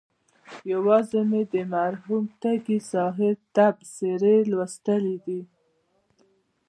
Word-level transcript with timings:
یوازې 0.71 1.21
مې 1.29 1.41
د 1.53 1.55
مرحوم 1.73 2.23
تږي 2.41 2.79
صاحب 2.91 3.37
تبصرې 3.55 4.37
لوستلي 4.51 5.17
دي. 5.25 5.41